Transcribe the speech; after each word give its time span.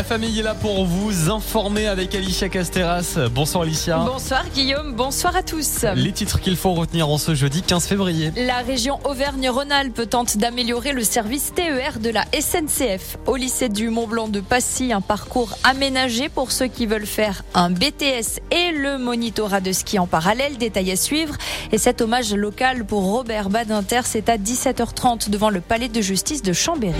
La 0.00 0.04
famille 0.04 0.40
est 0.40 0.42
là 0.42 0.54
pour 0.54 0.86
vous 0.86 1.28
informer 1.28 1.86
avec 1.86 2.14
Alicia 2.14 2.48
Casteras. 2.48 3.18
Bonsoir 3.34 3.64
Alicia. 3.64 3.98
Bonsoir 3.98 4.46
Guillaume, 4.54 4.94
bonsoir 4.94 5.36
à 5.36 5.42
tous. 5.42 5.84
Les 5.94 6.12
titres 6.12 6.40
qu'il 6.40 6.56
faut 6.56 6.72
retenir 6.72 7.10
en 7.10 7.18
ce 7.18 7.34
jeudi 7.34 7.60
15 7.60 7.86
février. 7.86 8.32
La 8.34 8.60
région 8.60 8.98
Auvergne-Rhône-Alpes 9.04 10.08
tente 10.08 10.38
d'améliorer 10.38 10.94
le 10.94 11.04
service 11.04 11.52
TER 11.54 11.98
de 12.00 12.08
la 12.08 12.24
SNCF. 12.32 13.18
Au 13.26 13.36
lycée 13.36 13.68
du 13.68 13.90
Mont-Blanc 13.90 14.28
de 14.28 14.40
Passy, 14.40 14.94
un 14.94 15.02
parcours 15.02 15.58
aménagé 15.64 16.30
pour 16.30 16.50
ceux 16.50 16.68
qui 16.68 16.86
veulent 16.86 17.04
faire 17.04 17.42
un 17.52 17.68
BTS 17.68 18.40
et 18.52 18.72
le 18.72 18.96
monitorat 18.96 19.60
de 19.60 19.70
ski 19.70 19.98
en 19.98 20.06
parallèle. 20.06 20.56
Détail 20.56 20.92
à 20.92 20.96
suivre. 20.96 21.36
Et 21.72 21.78
cet 21.78 22.00
hommage 22.00 22.32
local 22.32 22.86
pour 22.86 23.02
Robert 23.02 23.50
Badinter, 23.50 24.00
c'est 24.04 24.30
à 24.30 24.38
17h30 24.38 25.28
devant 25.28 25.50
le 25.50 25.60
palais 25.60 25.88
de 25.90 26.00
justice 26.00 26.40
de 26.40 26.54
Chambéry. 26.54 26.94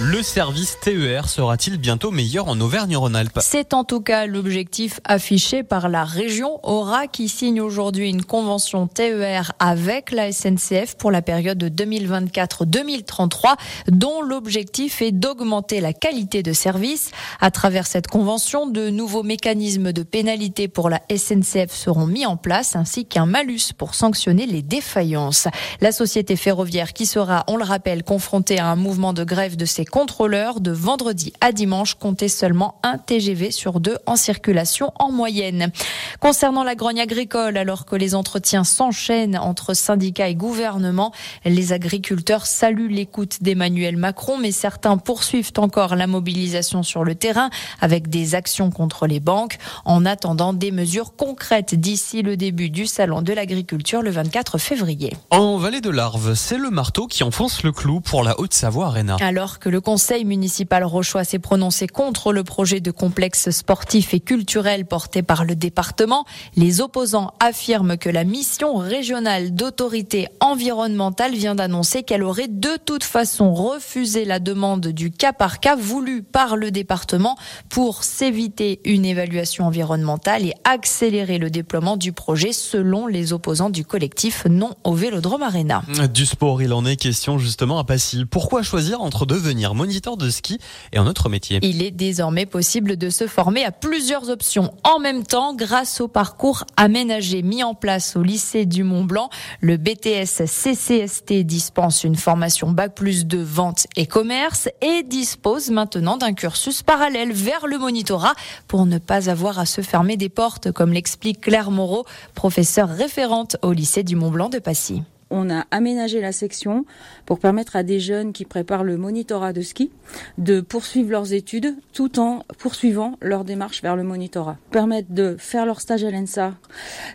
Le 0.00 0.24
service 0.24 0.76
TER 0.80 1.28
sera-t-il 1.28 1.78
bientôt 1.78 2.10
meilleur 2.10 2.48
en 2.48 2.60
Auvergne-Rhône-Alpes 2.60 3.38
C'est 3.40 3.74
en 3.74 3.84
tout 3.84 4.00
cas 4.00 4.26
l'objectif 4.26 4.98
affiché 5.04 5.62
par 5.62 5.88
la 5.88 6.02
région 6.02 6.58
Aura 6.64 7.06
qui 7.06 7.28
signe 7.28 7.60
aujourd'hui 7.60 8.08
une 8.08 8.24
convention 8.24 8.88
TER 8.88 9.52
avec 9.60 10.10
la 10.10 10.32
SNCF 10.32 10.96
pour 10.98 11.12
la 11.12 11.22
période 11.22 11.58
de 11.58 11.68
2024-2033 11.68 13.54
dont 13.86 14.20
l'objectif 14.20 15.00
est 15.00 15.12
d'augmenter 15.12 15.80
la 15.80 15.92
qualité 15.92 16.42
de 16.42 16.52
service. 16.52 17.12
À 17.40 17.52
travers 17.52 17.86
cette 17.86 18.08
convention, 18.08 18.66
de 18.66 18.90
nouveaux 18.90 19.22
mécanismes 19.22 19.92
de 19.92 20.02
pénalité 20.02 20.66
pour 20.66 20.90
la 20.90 21.02
SNCF 21.08 21.72
seront 21.72 22.08
mis 22.08 22.26
en 22.26 22.36
place 22.36 22.74
ainsi 22.74 23.06
qu'un 23.06 23.26
malus 23.26 23.72
pour 23.78 23.94
sanctionner 23.94 24.46
les 24.46 24.62
défaillances. 24.62 25.46
La 25.80 25.92
société 25.92 26.34
ferroviaire 26.34 26.94
qui 26.94 27.06
sera, 27.06 27.44
on 27.46 27.56
le 27.56 27.64
rappelle, 27.64 28.02
confrontée 28.02 28.58
à 28.58 28.66
un 28.66 28.76
mouvement 28.76 29.12
de 29.12 29.22
grève 29.22 29.56
de 29.56 29.64
ses 29.64 29.84
contrôleurs 29.94 30.60
de 30.60 30.72
vendredi 30.72 31.32
à 31.40 31.52
dimanche 31.52 31.94
comptaient 31.94 32.26
seulement 32.26 32.80
un 32.82 32.98
TGV 32.98 33.52
sur 33.52 33.78
deux 33.78 33.96
en 34.06 34.16
circulation 34.16 34.90
en 34.98 35.12
moyenne. 35.12 35.70
Concernant 36.18 36.64
la 36.64 36.74
grogne 36.74 37.00
agricole, 37.00 37.56
alors 37.56 37.86
que 37.86 37.94
les 37.94 38.16
entretiens 38.16 38.64
s'enchaînent 38.64 39.38
entre 39.38 39.72
syndicats 39.72 40.26
et 40.26 40.34
gouvernement, 40.34 41.12
les 41.44 41.72
agriculteurs 41.72 42.46
saluent 42.46 42.88
l'écoute 42.88 43.40
d'Emmanuel 43.40 43.96
Macron, 43.96 44.36
mais 44.36 44.50
certains 44.50 44.96
poursuivent 44.96 45.52
encore 45.58 45.94
la 45.94 46.08
mobilisation 46.08 46.82
sur 46.82 47.04
le 47.04 47.14
terrain 47.14 47.48
avec 47.80 48.08
des 48.08 48.34
actions 48.34 48.72
contre 48.72 49.06
les 49.06 49.20
banques 49.20 49.58
en 49.84 50.04
attendant 50.04 50.52
des 50.52 50.72
mesures 50.72 51.14
concrètes 51.14 51.76
d'ici 51.76 52.22
le 52.22 52.36
début 52.36 52.68
du 52.68 52.86
salon 52.86 53.22
de 53.22 53.32
l'agriculture 53.32 54.02
le 54.02 54.10
24 54.10 54.58
février. 54.58 55.12
En 55.30 55.56
vallée 55.56 55.80
de 55.80 55.90
l'Arve, 55.90 56.34
c'est 56.34 56.58
le 56.58 56.70
marteau 56.70 57.06
qui 57.06 57.22
enfonce 57.22 57.62
le 57.62 57.70
clou 57.70 58.00
pour 58.00 58.24
la 58.24 58.40
Haute-Savoie 58.40 58.86
Arena. 58.86 59.18
Alors 59.20 59.60
que 59.60 59.68
le 59.74 59.80
conseil 59.80 60.24
municipal 60.24 60.84
rochois 60.84 61.24
s'est 61.24 61.40
prononcé 61.40 61.88
contre 61.88 62.32
le 62.32 62.44
projet 62.44 62.78
de 62.78 62.92
complexe 62.92 63.50
sportif 63.50 64.14
et 64.14 64.20
culturel 64.20 64.86
porté 64.86 65.24
par 65.24 65.44
le 65.44 65.56
département. 65.56 66.26
Les 66.54 66.80
opposants 66.80 67.34
affirment 67.40 67.96
que 67.96 68.08
la 68.08 68.22
mission 68.22 68.76
régionale 68.76 69.52
d'autorité 69.52 70.28
environnementale 70.38 71.34
vient 71.34 71.56
d'annoncer 71.56 72.04
qu'elle 72.04 72.22
aurait 72.22 72.46
de 72.46 72.78
toute 72.84 73.02
façon 73.02 73.52
refusé 73.52 74.24
la 74.24 74.38
demande 74.38 74.86
du 74.86 75.10
cas 75.10 75.32
par 75.32 75.58
cas 75.58 75.74
voulu 75.74 76.22
par 76.22 76.56
le 76.56 76.70
département 76.70 77.36
pour 77.68 78.04
s'éviter 78.04 78.80
une 78.84 79.04
évaluation 79.04 79.66
environnementale 79.66 80.46
et 80.46 80.54
accélérer 80.62 81.38
le 81.38 81.50
déploiement 81.50 81.96
du 81.96 82.12
projet 82.12 82.52
selon 82.52 83.08
les 83.08 83.32
opposants 83.32 83.70
du 83.70 83.84
collectif 83.84 84.46
non 84.48 84.70
au 84.84 84.94
Vélodrome 84.94 85.42
Arena. 85.42 85.82
Du 86.12 86.26
sport, 86.26 86.62
il 86.62 86.72
en 86.72 86.86
est 86.86 86.94
question 86.94 87.38
justement 87.38 87.80
à 87.80 87.82
Passy. 87.82 88.24
Pourquoi 88.24 88.62
choisir 88.62 89.00
entre 89.00 89.26
devenir 89.26 89.63
moniteur 89.72 90.18
de 90.18 90.28
ski 90.28 90.58
et 90.92 90.98
un 90.98 91.06
autre 91.06 91.30
métier. 91.30 91.60
Il 91.62 91.82
est 91.82 91.90
désormais 91.90 92.44
possible 92.44 92.98
de 92.98 93.08
se 93.08 93.26
former 93.26 93.64
à 93.64 93.72
plusieurs 93.72 94.28
options 94.28 94.74
en 94.84 94.98
même 94.98 95.24
temps 95.24 95.54
grâce 95.54 96.02
au 96.02 96.08
parcours 96.08 96.64
aménagé 96.76 97.42
mis 97.42 97.62
en 97.62 97.74
place 97.74 98.16
au 98.16 98.22
lycée 98.22 98.66
du 98.66 98.82
Mont 98.82 99.04
Blanc. 99.04 99.30
Le 99.60 99.76
BTS 99.76 100.44
CCST 100.44 101.44
dispense 101.44 102.04
une 102.04 102.16
formation 102.16 102.70
Bac 102.70 102.94
plus 102.94 103.26
de 103.26 103.38
vente 103.38 103.86
et 103.96 104.06
commerce 104.06 104.68
et 104.82 105.02
dispose 105.04 105.70
maintenant 105.70 106.16
d'un 106.16 106.34
cursus 106.34 106.82
parallèle 106.82 107.32
vers 107.32 107.66
le 107.66 107.78
monitorat 107.78 108.34
pour 108.68 108.86
ne 108.86 108.98
pas 108.98 109.30
avoir 109.30 109.58
à 109.58 109.66
se 109.66 109.80
fermer 109.80 110.16
des 110.16 110.28
portes, 110.28 110.72
comme 110.72 110.92
l'explique 110.92 111.40
Claire 111.40 111.70
Moreau, 111.70 112.04
professeure 112.34 112.88
référente 112.88 113.56
au 113.62 113.72
lycée 113.72 114.02
du 114.02 114.16
Mont 114.16 114.30
Blanc 114.30 114.48
de 114.48 114.58
Passy 114.58 115.02
on 115.30 115.50
a 115.50 115.66
aménagé 115.70 116.20
la 116.20 116.32
section 116.32 116.84
pour 117.26 117.38
permettre 117.38 117.76
à 117.76 117.82
des 117.82 118.00
jeunes 118.00 118.32
qui 118.32 118.44
préparent 118.44 118.84
le 118.84 118.96
monitorat 118.96 119.52
de 119.52 119.62
ski 119.62 119.90
de 120.38 120.60
poursuivre 120.60 121.10
leurs 121.10 121.32
études 121.32 121.74
tout 121.92 122.18
en 122.18 122.44
poursuivant 122.58 123.16
leur 123.20 123.44
démarche 123.44 123.82
vers 123.82 123.96
le 123.96 124.02
monitorat. 124.02 124.56
Permettre 124.70 125.12
de 125.12 125.36
faire 125.38 125.66
leur 125.66 125.80
stage 125.80 126.04
à 126.04 126.10
l'ENSA, 126.10 126.54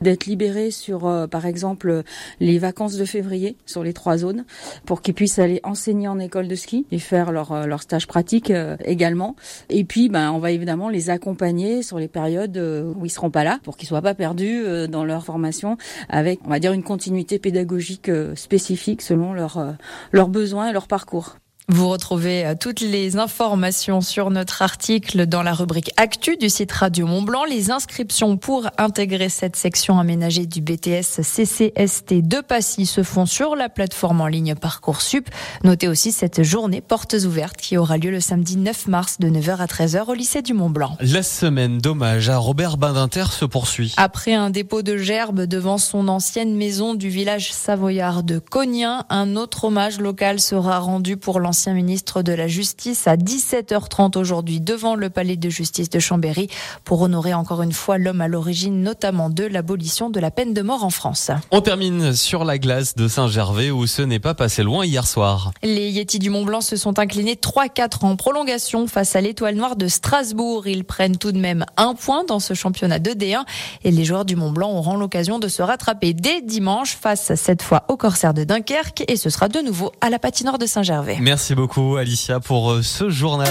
d'être 0.02 0.26
libérés 0.26 0.72
sur, 0.72 1.08
euh, 1.08 1.28
par 1.28 1.46
exemple, 1.46 2.04
les 2.40 2.58
vacances 2.58 2.96
de 2.96 3.06
février 3.06 3.56
sur 3.66 3.84
les 3.84 3.94
trois 3.94 4.18
zones 4.18 4.46
pour 4.86 5.02
qu'ils 5.02 5.14
puissent 5.14 5.40
aller 5.40 5.60
enseigner 5.64 6.08
en 6.08 6.20
école 6.20 6.48
de 6.48 6.56
ski 6.56 6.86
et 6.92 7.00
faire 7.00 7.32
leur, 7.32 7.52
euh, 7.52 7.66
leur 7.66 7.82
stage 7.82 8.08
pratique 8.08 8.52
euh, 8.52 8.76
également. 8.86 9.36
Et 9.70 9.84
puis, 9.84 10.10
ben, 10.10 10.32
on 10.32 10.40
va 10.40 10.52
évidemment 10.52 10.90
les 10.90 11.10
accompagner 11.10 11.84
sur 11.84 12.00
les 12.00 12.08
périodes 12.08 12.58
où 12.58 13.06
ils 13.06 13.10
seront 13.10 13.32
pas 13.32 13.44
là 13.44 13.60
pour 13.64 13.78
qu'ils 13.78 13.88
soient 13.88 14.02
pas 14.02 14.14
perdus 14.14 14.64
dans 14.90 15.04
leur 15.04 15.26
formation 15.26 15.78
avec, 16.10 16.40
on 16.46 16.50
va 16.50 16.60
dire, 16.60 16.74
une 16.74 16.84
continuité 16.84 17.40
pédagogique 17.40 17.99
spécifiques 18.36 19.02
selon 19.02 19.36
euh, 19.36 19.72
leurs 20.12 20.30
besoins 20.30 20.70
et 20.70 20.74
leur 20.74 20.88
parcours. 20.88 21.38
Vous 21.72 21.88
retrouvez 21.88 22.48
euh, 22.48 22.56
toutes 22.60 22.80
les 22.80 23.18
informations 23.18 24.02
sur 24.02 24.32
notre 24.32 24.64
article 24.64 25.28
dans 25.28 25.44
la 25.44 25.54
rubrique 25.54 25.92
Actu 25.98 26.36
du 26.36 26.50
site 26.50 26.72
Radio 26.72 27.06
Mont 27.06 27.22
Blanc. 27.22 27.44
Les 27.44 27.70
inscriptions 27.70 28.38
pour 28.38 28.68
intégrer 28.80 29.30
cette 29.30 29.56
section 29.56 30.00
aménagée 30.00 30.48
du 30.48 30.62
BTS 30.62 31.22
CCST 31.22 32.28
de 32.28 32.42
Passy 32.42 32.88
se 32.88 33.04
font 33.04 33.28
sur 33.28 33.56
la 33.56 33.70
plateforme 33.70 34.22
en 34.22 34.26
ligne 34.26 34.56
Parcoursup. 34.56 35.30
Notez 35.64 35.88
aussi 35.88 36.12
cette 36.12 36.42
journée 36.42 36.82
portes 36.82 37.16
ouvertes 37.24 37.58
qui 37.58 37.78
aura 37.78 37.98
lieu 38.00 38.10
le 38.10 38.20
samedi 38.20 38.58
9 38.58 38.88
mars 38.88 39.18
de 39.20 39.30
9h 39.30 39.58
à 39.58 39.68
13h 39.68 40.06
au 40.08 40.16
lycée 40.16 40.42
du 40.42 40.56
Mont 40.56 40.72
Blanc. 40.72 40.98
La 41.02 41.22
semaine 41.22 41.78
d'hommage 41.78 42.30
à 42.30 42.38
Robert 42.38 42.78
Badinter 42.78 43.26
se 43.30 43.46
poursuit. 43.46 43.94
Après 43.98 44.34
un 44.34 44.50
dépôt 44.50 44.82
de 44.82 44.98
gerbes 44.98 45.42
devant 45.42 45.78
son 45.78 46.08
ancienne 46.08 46.56
maison 46.56 46.96
du 46.96 47.10
village 47.10 47.54
savoyard 47.54 48.24
de 48.24 48.40
Cognien, 48.40 49.06
un 49.12 49.36
autre 49.36 49.66
hommage 49.66 50.00
local 50.00 50.40
sera 50.40 50.80
rendu 50.80 51.16
pour 51.16 51.40
l'ancien 51.40 51.59
ancien 51.60 51.74
ministre 51.74 52.22
de 52.22 52.32
la 52.32 52.48
Justice 52.48 53.06
à 53.06 53.18
17h30 53.18 54.18
aujourd'hui 54.18 54.62
devant 54.62 54.96
le 54.96 55.10
palais 55.10 55.36
de 55.36 55.50
justice 55.50 55.90
de 55.90 56.00
Chambéry 56.00 56.48
pour 56.86 57.02
honorer 57.02 57.34
encore 57.34 57.64
une 57.64 57.74
fois 57.74 57.98
l'homme 57.98 58.22
à 58.22 58.30
l'origine 58.30 58.82
notamment 58.82 59.30
de 59.30 59.44
l'abolition 59.44 60.10
de 60.10 60.22
la 60.22 60.32
peine 60.32 60.54
de 60.54 60.62
mort 60.62 60.86
en 60.86 60.90
France. 60.90 61.32
On 61.52 61.60
termine 61.60 62.14
sur 62.14 62.46
la 62.46 62.58
glace 62.60 62.96
de 62.96 63.10
Saint-Gervais 63.10 63.72
où 63.72 63.88
ce 63.88 64.02
n'est 64.02 64.22
pas 64.22 64.36
passé 64.36 64.64
loin 64.64 64.86
hier 64.86 65.06
soir. 65.06 65.52
Les 65.62 65.90
Yetis 65.90 66.20
du 66.20 66.30
Mont 66.30 66.46
Blanc 66.46 66.62
se 66.62 66.78
sont 66.78 66.98
inclinés 66.98 67.36
3-4 67.36 68.06
en 68.06 68.16
prolongation 68.16 68.88
face 68.88 69.18
à 69.18 69.20
l'étoile 69.20 69.56
noire 69.56 69.76
de 69.76 69.90
Strasbourg. 69.90 70.66
Ils 70.66 70.86
prennent 70.86 71.18
tout 71.18 71.34
de 71.34 71.40
même 71.40 71.66
un 71.76 71.94
point 71.94 72.24
dans 72.24 72.40
ce 72.40 72.54
championnat 72.54 73.00
de 73.00 73.12
D1 73.12 73.44
et 73.84 73.92
les 73.92 74.06
joueurs 74.06 74.24
du 74.24 74.38
Mont 74.38 74.52
Blanc 74.52 74.72
auront 74.72 74.96
l'occasion 74.96 75.40
de 75.40 75.50
se 75.50 75.62
rattraper 75.62 76.14
dès 76.14 76.40
dimanche 76.42 76.96
face 76.96 77.36
cette 77.36 77.64
fois 77.64 77.84
au 77.90 77.98
Corsaire 77.98 78.34
de 78.34 78.46
Dunkerque 78.46 79.04
et 79.10 79.18
ce 79.18 79.30
sera 79.30 79.50
de 79.50 79.60
nouveau 79.60 79.92
à 80.00 80.10
la 80.10 80.20
patinoire 80.20 80.58
de 80.58 80.66
Saint-Gervais. 80.66 81.18
Merci 81.20 81.49
beaucoup 81.56 81.98
Alicia 81.98 82.40
pour 82.40 82.72
euh, 82.72 82.82
ce 82.82 83.10
journal. 83.10 83.48